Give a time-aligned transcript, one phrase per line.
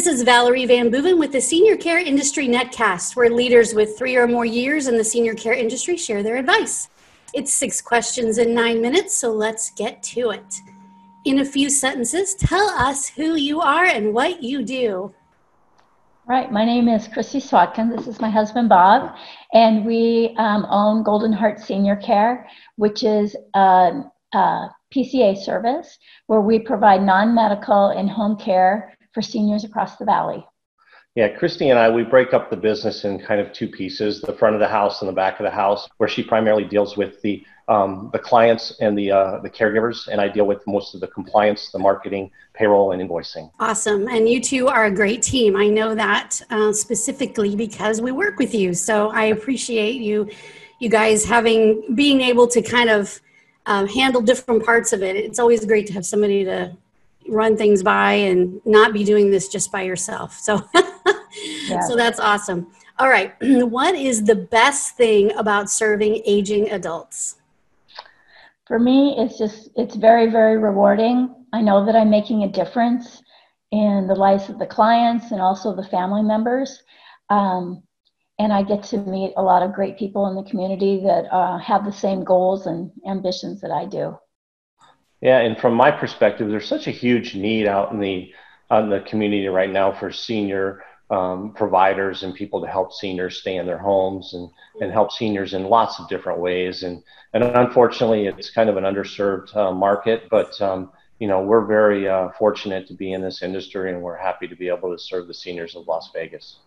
[0.00, 4.26] This is Valerie VanBooven with the Senior Care Industry Netcast, where leaders with three or
[4.26, 6.88] more years in the senior care industry share their advice.
[7.34, 10.54] It's six questions in nine minutes, so let's get to it.
[11.26, 15.14] In a few sentences, tell us who you are and what you do.
[16.26, 17.94] Right, my name is Christy Swadkin.
[17.94, 19.14] This is my husband Bob,
[19.52, 24.00] and we um, own Golden Heart Senior Care, which is a,
[24.32, 30.04] a PCA service where we provide non medical and home care for seniors across the
[30.04, 30.44] valley.
[31.16, 34.32] Yeah, Christy and I, we break up the business in kind of two pieces the
[34.32, 37.20] front of the house and the back of the house, where she primarily deals with
[37.22, 41.00] the um, the clients and the uh, the caregivers, and I deal with most of
[41.00, 43.50] the compliance, the marketing, payroll, and invoicing.
[43.58, 45.56] Awesome, and you two are a great team.
[45.56, 50.30] I know that uh, specifically because we work with you, so I appreciate you,
[50.78, 53.20] you guys having being able to kind of
[53.66, 55.16] um, handle different parts of it.
[55.16, 56.76] It's always great to have somebody to
[57.30, 60.34] run things by and not be doing this just by yourself.
[60.34, 60.60] So,
[61.68, 61.80] yeah.
[61.88, 62.66] so that's awesome.
[62.98, 67.36] All right, what is the best thing about serving aging adults?
[68.66, 71.34] For me, it's just, it's very, very rewarding.
[71.52, 73.22] I know that I'm making a difference
[73.72, 76.82] in the lives of the clients and also the family members.
[77.30, 77.82] Um,
[78.38, 81.58] and I get to meet a lot of great people in the community that uh,
[81.58, 84.16] have the same goals and ambitions that I do.
[85.20, 88.32] Yeah, and from my perspective, there's such a huge need out in the
[88.70, 93.40] out in the community right now for senior um, providers and people to help seniors
[93.40, 94.48] stay in their homes and,
[94.80, 96.84] and help seniors in lots of different ways.
[96.84, 97.02] And,
[97.34, 102.08] and unfortunately, it's kind of an underserved uh, market, but um, you know, we're very
[102.08, 105.26] uh, fortunate to be in this industry and we're happy to be able to serve
[105.26, 106.60] the seniors of Las Vegas.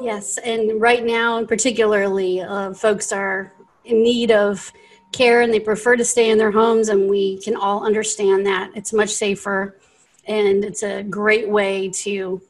[0.00, 3.52] Yes, and right now, particularly, uh, folks are
[3.84, 4.72] in need of
[5.12, 8.70] care and they prefer to stay in their homes, and we can all understand that.
[8.74, 9.78] It's much safer
[10.26, 12.40] and it's a great way to,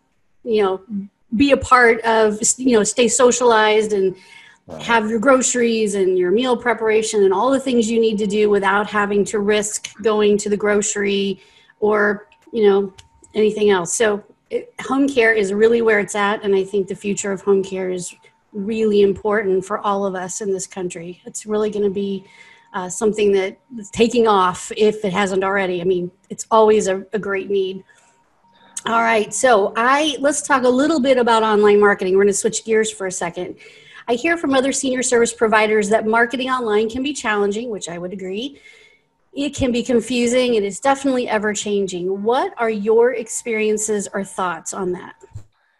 [0.42, 0.80] you know,
[1.36, 4.16] be a part of you know stay socialized and
[4.80, 8.50] have your groceries and your meal preparation and all the things you need to do
[8.50, 11.40] without having to risk going to the grocery
[11.80, 12.92] or you know
[13.34, 13.92] anything else.
[13.94, 17.42] So it, home care is really where it's at and i think the future of
[17.42, 18.16] home care is
[18.52, 21.20] really important for all of us in this country.
[21.24, 22.24] It's really going to be
[22.74, 27.04] uh, something that is taking off if it hasn't already i mean it's always a,
[27.12, 27.84] a great need
[28.86, 32.14] all right, so I let's talk a little bit about online marketing.
[32.14, 33.56] We're going to switch gears for a second.
[34.06, 37.98] I hear from other senior service providers that marketing online can be challenging, which I
[37.98, 38.58] would agree.
[39.34, 40.54] It can be confusing.
[40.54, 42.22] It is definitely ever changing.
[42.22, 45.16] What are your experiences or thoughts on that?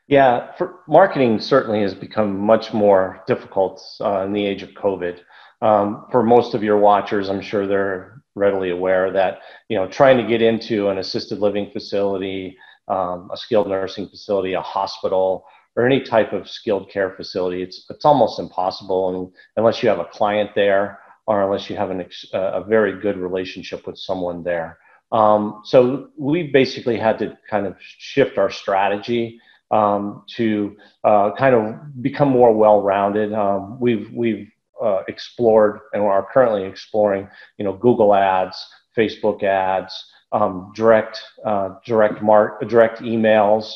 [0.09, 0.53] Yeah,
[0.87, 5.21] marketing certainly has become much more difficult uh, in the age of COVID.
[5.61, 10.17] Um, for most of your watchers, I'm sure they're readily aware that you know trying
[10.17, 12.57] to get into an assisted living facility
[12.89, 15.45] um, a skilled nursing facility, a hospital,
[15.77, 20.01] or any type of skilled care facility, it's it's almost impossible and, unless you have
[20.01, 24.43] a client there or unless you have an ex, a very good relationship with someone
[24.43, 24.79] there.
[25.13, 29.41] Um, so we basically had to kind of shift our strategy
[29.71, 33.33] um, to uh, kind of become more well-rounded.
[33.33, 34.51] Um, we've we've
[34.83, 37.29] uh, explored and are currently exploring,
[37.59, 38.57] you know, Google Ads,
[38.97, 39.93] Facebook Ads,
[40.33, 43.73] um, direct uh, direct mark direct emails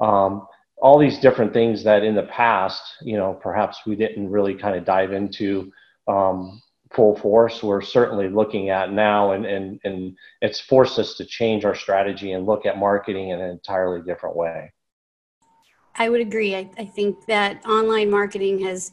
[0.00, 0.46] um,
[0.78, 4.76] all these different things that in the past you know perhaps we didn't really kind
[4.76, 5.72] of dive into
[6.06, 6.62] um,
[6.92, 7.62] full force.
[7.62, 12.32] We're certainly looking at now and, and and it's forced us to change our strategy
[12.32, 14.72] and look at marketing in an entirely different way.
[15.98, 16.54] I would agree.
[16.54, 18.92] I, I think that online marketing has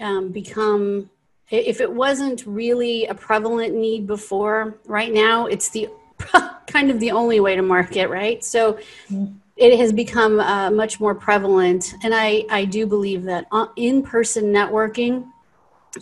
[0.00, 1.10] um, become
[1.50, 5.88] if it wasn't really a prevalent need before right now it's the
[6.66, 8.44] kind of the only way to market, right?
[8.44, 8.78] So
[9.56, 11.94] it has become uh, much more prevalent.
[12.02, 15.26] And I, I do believe that uh, in person networking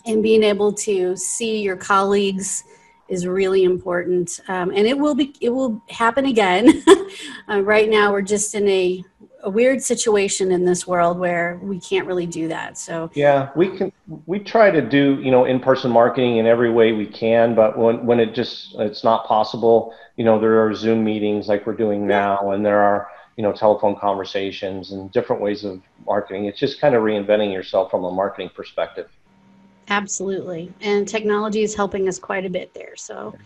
[0.07, 2.65] and being able to see your colleagues
[3.09, 4.41] is really important.
[4.49, 6.83] Um, and it will be, it will happen again.
[7.49, 9.05] uh, right now, we're just in a
[9.45, 12.79] a weird situation in this world where we can't really do that.
[12.79, 13.93] So yeah, we can
[14.27, 17.79] we try to do you know in person marketing in every way we can, but
[17.79, 21.75] when when it just it's not possible, you know there are Zoom meetings like we're
[21.75, 26.47] doing now, and there are you know telephone conversations and different ways of marketing.
[26.47, 29.11] It's just kind of reinventing yourself from a marketing perspective.
[29.89, 32.97] Absolutely, and technology is helping us quite a bit there.
[32.97, 33.37] So.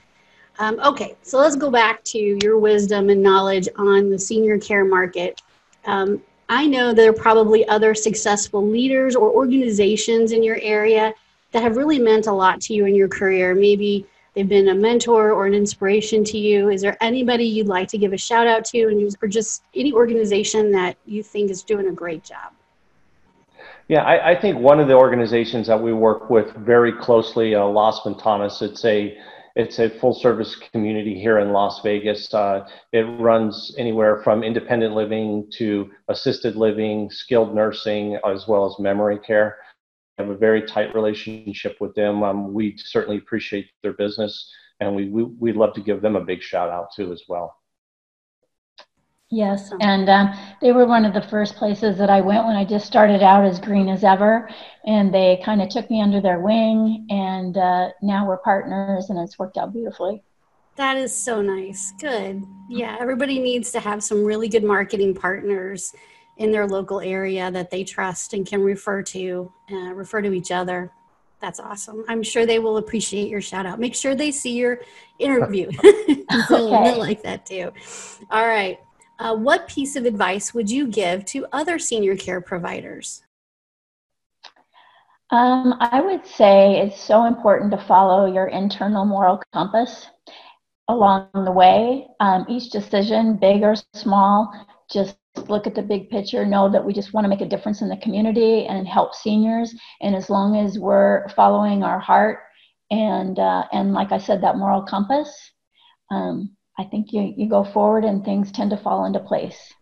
[0.61, 4.85] Um, okay, so let's go back to your wisdom and knowledge on the senior care
[4.85, 5.41] market.
[5.89, 11.15] Um, I know there are probably other successful leaders or organizations in your area
[11.53, 13.55] that have really meant a lot to you in your career.
[13.55, 16.69] Maybe they've been a mentor or an inspiration to you.
[16.69, 19.93] Is there anybody you'd like to give a shout out to, and or just any
[19.95, 22.53] organization that you think is doing a great job?
[23.89, 27.65] Yeah, I, I think one of the organizations that we work with very closely, uh,
[27.65, 29.17] Las Ventanas, it's a
[29.59, 32.33] it's a full service community here in Las Vegas.
[32.33, 38.79] Uh, it runs anywhere from independent living to assisted living, skilled nursing, as well as
[38.79, 39.59] memory care.
[40.17, 42.23] We have a very tight relationship with them.
[42.23, 46.25] Um, we certainly appreciate their business, and we, we, we'd love to give them a
[46.25, 47.58] big shout out too as well.
[49.31, 50.33] Yes, and um,
[50.63, 53.45] they were one of the first places that I went when I just started out
[53.45, 54.49] as green as ever,
[54.87, 59.19] and they kind of took me under their wing, and uh, now we're partners, and
[59.19, 60.23] it's worked out beautifully.
[60.77, 61.93] That is so nice.
[62.01, 62.43] Good.
[62.71, 65.93] Yeah, everybody needs to have some really good marketing partners
[66.39, 70.51] in their local area that they trust and can refer to, uh, refer to each
[70.51, 70.91] other.
[71.41, 72.05] That's awesome.
[72.09, 73.79] I'm sure they will appreciate your shout out.
[73.79, 74.81] Make sure they see your
[75.19, 75.71] interview.
[75.85, 76.17] okay.
[76.49, 77.73] they'll like that too.
[78.31, 78.79] All right.
[79.19, 83.23] Uh, what piece of advice would you give to other senior care providers?
[85.31, 90.07] Um, I would say it's so important to follow your internal moral compass
[90.89, 92.07] along the way.
[92.21, 94.51] Um, each decision, big or small,
[94.91, 95.19] just
[95.49, 97.89] look at the big picture, know that we just want to make a difference in
[97.89, 99.75] the community and help seniors.
[100.01, 102.39] And as long as we're following our heart
[102.91, 105.53] and, uh, and like I said, that moral compass,
[106.11, 109.75] um, I think you, you go forward and things tend to fall into place.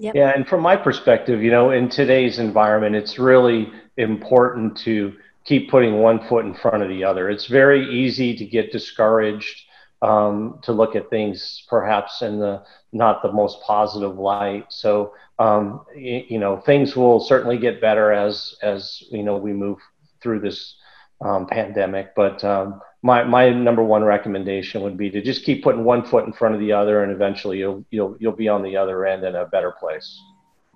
[0.00, 0.14] Yep.
[0.14, 5.12] Yeah, and from my perspective, you know, in today's environment, it's really important to
[5.44, 7.30] keep putting one foot in front of the other.
[7.30, 9.62] It's very easy to get discouraged,
[10.02, 14.66] um, to look at things perhaps in the not the most positive light.
[14.68, 19.52] So, um, you, you, know, things will certainly get better as as you know we
[19.52, 19.78] move
[20.22, 20.76] through this
[21.20, 22.14] um, pandemic.
[22.14, 26.26] But um, my my number one recommendation would be to just keep putting one foot
[26.26, 29.24] in front of the other, and eventually you'll you'll you'll be on the other end
[29.24, 30.20] in a better place.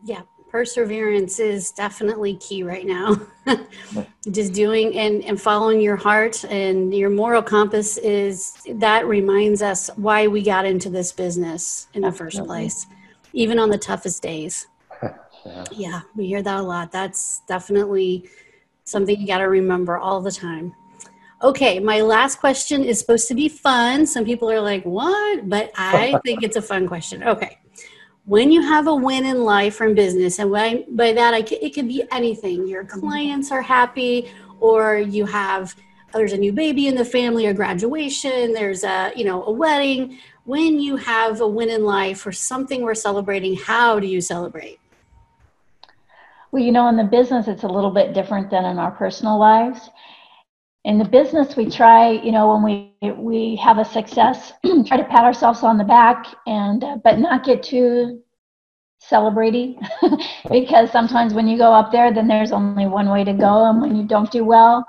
[0.04, 0.22] Yeah,
[0.52, 3.16] perseverance is definitely key right now.
[4.30, 9.88] just doing and, and following your heart and your moral compass is that reminds us
[9.96, 12.86] why we got into this business in the first place,
[13.32, 14.66] even on the toughest days.
[15.02, 15.64] yeah.
[15.72, 16.92] yeah, we hear that a lot.
[16.92, 18.28] That's definitely
[18.84, 20.74] something you got to remember all the time.
[21.42, 24.06] Okay, my last question is supposed to be fun.
[24.06, 25.48] Some people are like, what?
[25.48, 27.24] But I think it's a fun question.
[27.24, 27.58] Okay.
[28.24, 31.38] When you have a win in life or in business, and by, by that, I,
[31.38, 32.68] it can be anything.
[32.68, 33.00] Your mm-hmm.
[33.00, 34.30] clients are happy,
[34.60, 35.74] or you have
[36.14, 39.50] oh, there's a new baby in the family, or graduation, there's a you know a
[39.50, 40.18] wedding.
[40.44, 44.78] When you have a win in life or something we're celebrating, how do you celebrate?
[46.52, 49.38] Well, you know, in the business, it's a little bit different than in our personal
[49.38, 49.88] lives.
[50.84, 54.52] In the business, we try, you know, when we we have a success,
[54.86, 58.20] try to pat ourselves on the back, and uh, but not get too
[58.98, 59.80] celebrating,
[60.50, 63.80] because sometimes when you go up there, then there's only one way to go, and
[63.80, 64.84] when you don't do well,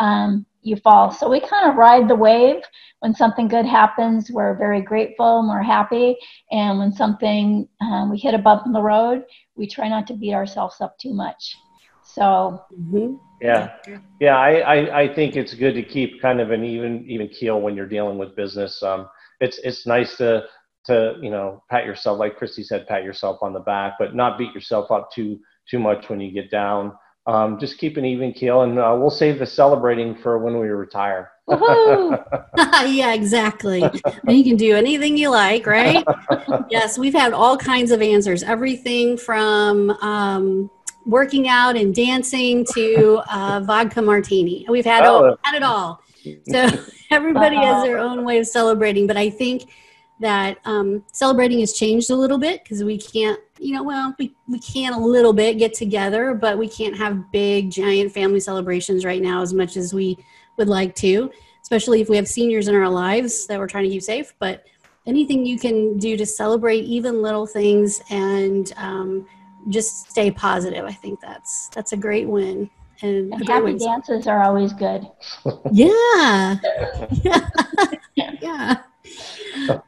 [0.00, 1.10] um, you fall.
[1.10, 2.62] So we kind of ride the wave.
[3.00, 6.16] When something good happens, we're very grateful and we're happy.
[6.50, 9.24] And when something um, we hit a bump in the road,
[9.56, 11.56] we try not to beat ourselves up too much.
[12.18, 12.64] So.
[12.78, 13.14] Mm-hmm.
[13.40, 13.76] Yeah,
[14.20, 14.36] yeah.
[14.36, 17.76] I, I, I think it's good to keep kind of an even even keel when
[17.76, 18.82] you're dealing with business.
[18.82, 19.08] Um,
[19.38, 20.42] it's it's nice to
[20.86, 24.38] to you know pat yourself like Christy said, pat yourself on the back, but not
[24.38, 25.38] beat yourself up too
[25.70, 26.92] too much when you get down
[27.28, 30.68] um, just keep an even keel, and uh, we'll save the celebrating for when we
[30.68, 31.30] retire.
[31.48, 33.84] yeah, exactly.
[34.26, 36.02] you can do anything you like, right?
[36.70, 38.42] yes, we've had all kinds of answers.
[38.42, 40.70] Everything from um,
[41.08, 44.66] working out and dancing to uh, vodka martini.
[44.68, 45.30] We've had, oh.
[45.30, 46.02] all, had it all.
[46.50, 46.68] So
[47.10, 49.70] everybody has their own way of celebrating, but I think
[50.20, 54.34] that um, celebrating has changed a little bit because we can't, you know, well, we,
[54.48, 59.04] we can a little bit get together, but we can't have big, giant family celebrations
[59.04, 60.18] right now as much as we
[60.58, 61.30] would like to,
[61.62, 64.34] especially if we have seniors in our lives that we're trying to keep safe.
[64.38, 64.66] But
[65.06, 69.26] anything you can do to celebrate even little things and um,
[69.68, 72.70] just stay positive, I think that's that's a great win.
[73.00, 73.78] And, and happy win.
[73.78, 75.06] dances are always good.
[75.72, 76.56] yeah.
[77.22, 77.48] yeah.
[78.40, 78.76] yeah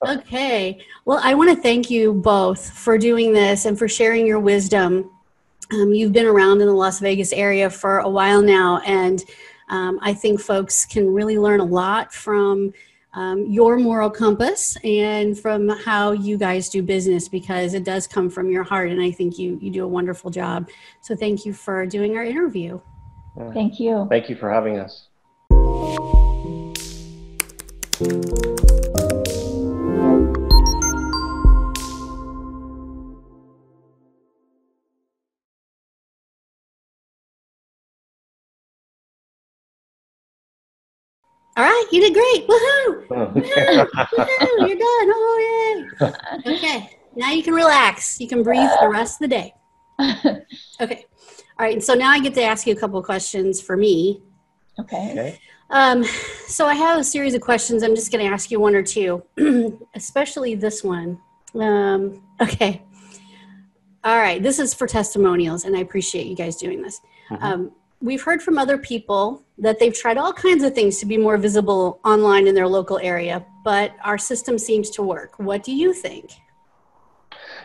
[0.07, 0.79] okay.
[1.05, 5.11] Well, I want to thank you both for doing this and for sharing your wisdom.
[5.73, 9.25] Um, you've been around in the Las Vegas area for a while now, and
[9.69, 12.73] um, I think folks can really learn a lot from
[13.15, 18.31] um, your moral compass and from how you guys do business because it does come
[18.31, 20.69] from your heart, and I think you you do a wonderful job.
[21.01, 22.81] So, thank you for doing our interview.
[23.53, 24.07] Thank you.
[24.11, 25.09] Thank you for having us.
[41.57, 42.47] All right, you did great.
[42.47, 43.07] Woohoo!
[43.09, 43.87] Woohoo!
[43.87, 44.69] Woohoo!
[44.69, 45.11] You're done.
[45.13, 46.13] Oh, yay.
[46.57, 48.21] Okay, now you can relax.
[48.21, 49.55] You can breathe the rest of the day.
[50.81, 51.05] Okay.
[51.59, 54.23] All right, so now I get to ask you a couple of questions for me.
[54.79, 55.11] Okay.
[55.13, 55.41] Okay.
[55.69, 56.03] Um,
[56.47, 57.83] so I have a series of questions.
[57.83, 59.23] I'm just going to ask you one or two,
[59.95, 61.19] especially this one.
[61.55, 62.83] Um, okay.
[64.05, 64.43] All right.
[64.43, 67.01] This is for testimonials, and I appreciate you guys doing this.
[67.31, 67.43] Mhm.
[67.43, 71.17] Um, we've heard from other people that they've tried all kinds of things to be
[71.17, 75.39] more visible online in their local area, but our system seems to work.
[75.39, 76.31] What do you think?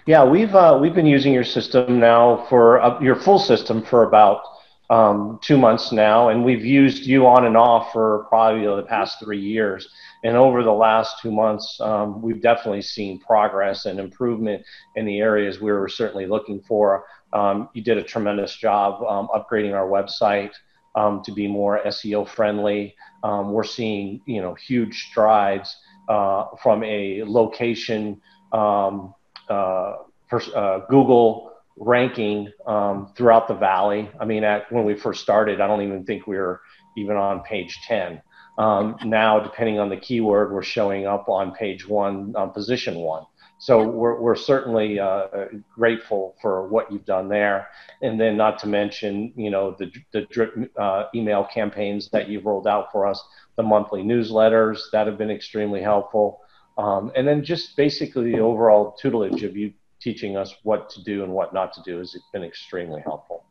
[0.05, 4.03] Yeah, we've uh, we've been using your system now for uh, your full system for
[4.03, 4.41] about
[4.89, 9.19] um, two months now, and we've used you on and off for probably the past
[9.19, 9.89] three years.
[10.23, 14.63] And over the last two months, um, we've definitely seen progress and improvement
[14.95, 17.05] in the areas we were certainly looking for.
[17.33, 20.51] Um, you did a tremendous job um, upgrading our website
[20.95, 22.95] um, to be more SEO friendly.
[23.23, 25.75] Um, we're seeing you know huge strides
[26.09, 28.21] uh, from a location.
[28.51, 29.13] Um,
[29.49, 29.97] uh,
[30.29, 34.09] pers- uh, Google ranking um, throughout the valley.
[34.19, 36.61] I mean, at, when we first started, I don't even think we were
[36.97, 38.21] even on page 10.
[38.57, 43.23] Um, now, depending on the keyword, we're showing up on page one, position one.
[43.65, 45.25] So we're, we're certainly uh,
[45.74, 47.69] grateful for what you've done there.
[48.03, 52.45] And then, not to mention, you know, the, the drip uh, email campaigns that you've
[52.45, 53.19] rolled out for us,
[53.55, 56.41] the monthly newsletters that have been extremely helpful.
[56.77, 61.24] Um, and then just basically the overall tutelage of you teaching us what to do
[61.24, 63.45] and what not to do has been extremely helpful.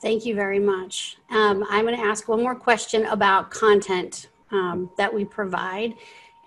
[0.00, 1.16] Thank you very much.
[1.30, 5.94] Um, I'm going to ask one more question about content um, that we provide,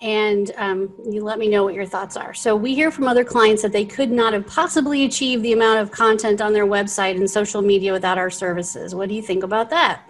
[0.02, 2.34] and um, you let me know what your thoughts are.
[2.34, 5.80] So, we hear from other clients that they could not have possibly achieved the amount
[5.80, 8.94] of content on their website and social media without our services.
[8.94, 10.04] What do you think about that?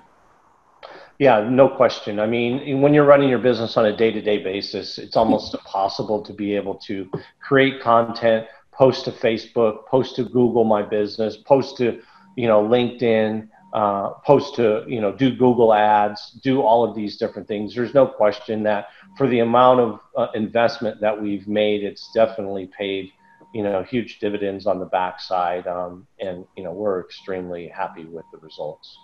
[1.20, 2.20] Yeah, no question.
[2.20, 5.56] I mean, when you're running your business on a day to day basis, it's almost
[5.56, 11.38] impossible to be able to create content, post to Facebook, post to Google My Business,
[11.38, 12.00] post to,
[12.36, 17.17] you know, LinkedIn, uh, post to, you know, do Google ads, do all of these
[17.17, 17.74] different things.
[17.74, 22.69] There's no question that for the amount of uh, investment that we've made, it's definitely
[22.77, 23.12] paid,
[23.53, 25.67] you know, huge dividends on the backside.
[25.67, 28.97] Um, and, you know, we're extremely happy with the results.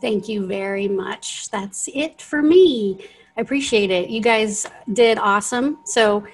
[0.00, 1.48] Thank you very much.
[1.50, 3.04] That's it for me.
[3.36, 4.10] I appreciate it.
[4.10, 5.78] You guys did awesome.
[5.84, 6.24] So,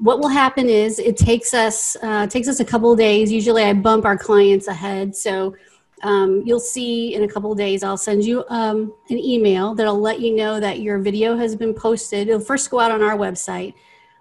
[0.00, 3.32] what will happen is it takes us uh, takes us a couple days.
[3.32, 5.16] Usually, I bump our clients ahead.
[5.16, 5.56] So,
[6.02, 10.20] um, you'll see in a couple days, I'll send you um, an email that'll let
[10.20, 12.28] you know that your video has been posted.
[12.28, 13.74] It'll first go out on our website,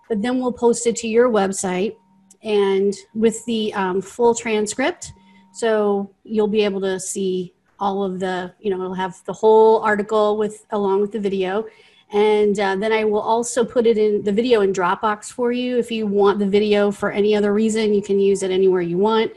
[0.10, 1.96] but then we'll post it to your website
[2.44, 5.14] and with the um, full transcript.
[5.54, 9.80] So, you'll be able to see all of the you know it'll have the whole
[9.82, 11.66] article with along with the video
[12.12, 15.78] and uh, then i will also put it in the video in dropbox for you
[15.78, 18.98] if you want the video for any other reason you can use it anywhere you
[18.98, 19.32] want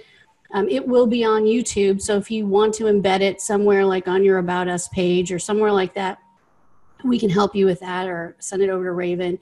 [0.52, 4.08] um, it will be on youtube so if you want to embed it somewhere like
[4.08, 6.18] on your about us page or somewhere like that
[7.04, 9.38] we can help you with that or send it over to raven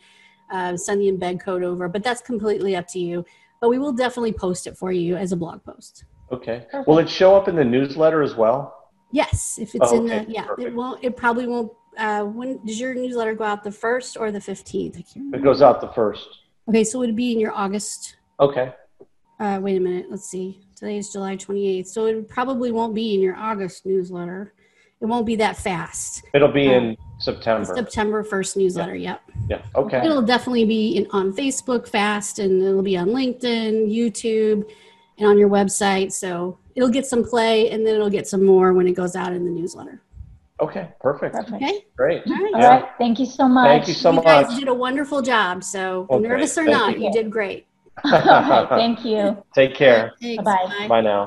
[0.50, 3.24] uh, send the embed code over but that's completely up to you
[3.60, 6.66] but we will definitely post it for you as a blog post Okay.
[6.86, 8.90] Will it show up in the newsletter as well?
[9.10, 11.02] Yes, if it's Oh, in the okay, yeah, it won't.
[11.02, 11.72] It probably won't.
[11.96, 13.64] Uh, when does your newsletter go out?
[13.64, 14.98] The first or the fifteenth?
[15.16, 16.28] It goes out the first.
[16.68, 18.16] Okay, so it would be in your August.
[18.38, 18.74] Okay.
[19.40, 20.06] Uh, wait a minute.
[20.10, 20.60] Let's see.
[20.78, 24.52] Today is July twenty eighth, so it probably won't be in your August newsletter.
[25.00, 26.24] It won't be that fast.
[26.34, 27.74] It'll be in um, September.
[27.74, 28.94] September first newsletter.
[28.94, 29.20] Yep.
[29.48, 29.62] Yeah.
[29.74, 29.98] Okay.
[30.04, 34.70] It'll definitely be in, on Facebook fast, and it'll be on LinkedIn, YouTube,
[35.18, 36.12] and on your website.
[36.12, 39.32] So it'll get some play, and then it'll get some more when it goes out
[39.32, 40.00] in the newsletter.
[40.60, 40.88] Okay.
[41.00, 41.34] Perfect.
[41.34, 41.54] Perfect.
[41.60, 41.86] Okay.
[41.96, 42.22] Great.
[42.24, 42.52] All right.
[42.52, 42.68] Yeah.
[42.68, 42.88] right.
[42.98, 43.66] Thank you so much.
[43.66, 44.26] Thank you so you much.
[44.26, 45.64] You guys did a wonderful job.
[45.64, 47.06] So Okay, nervous or thank not, you.
[47.06, 47.67] you did great.
[48.04, 48.68] All right.
[48.68, 49.42] Thank you.
[49.54, 50.12] Take care.
[50.20, 50.44] Thanks.
[50.44, 50.88] Bye-bye.
[50.88, 51.26] Bye now.